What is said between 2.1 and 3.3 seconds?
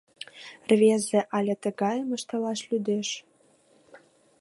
ыштылаш лӱдеш.